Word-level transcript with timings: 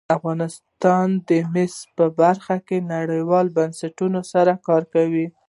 افغانستان 0.17 1.07
د 1.29 1.31
مس 1.53 1.73
په 1.97 2.05
برخه 2.21 2.55
کې 2.67 2.77
نړیوالو 2.93 3.53
بنسټونو 3.57 4.19
سره 4.31 4.53
کار 4.67 4.83
کوي. 4.93 5.25